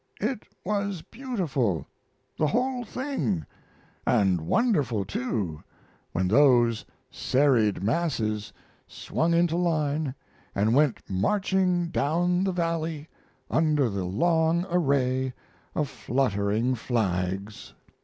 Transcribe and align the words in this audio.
It 0.19 0.47
was 0.65 1.03
beautiful 1.03 1.85
the 2.35 2.47
whole 2.47 2.83
thing; 2.83 3.45
and 4.07 4.41
wonderful, 4.47 5.05
too, 5.05 5.61
when 6.11 6.27
those 6.27 6.83
serried 7.11 7.83
masses 7.83 8.51
swung 8.87 9.35
into 9.35 9.57
line 9.57 10.15
and 10.55 10.73
went 10.73 11.07
marching 11.07 11.89
down 11.89 12.43
the 12.45 12.51
valley 12.51 13.09
under 13.51 13.89
the 13.91 14.05
long 14.05 14.65
array 14.71 15.33
of 15.75 15.87
fluttering 15.87 16.73
flags. 16.73 17.75